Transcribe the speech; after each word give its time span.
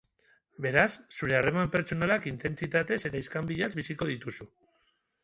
Beraz, 0.65 0.93
zure 1.17 1.35
harreman 1.39 1.69
pertsonalak 1.75 2.25
intentsitatez 2.31 2.97
eta 3.11 3.21
iskanbilaz 3.25 3.69
biziko 3.81 4.09
dituzu. 4.15 4.49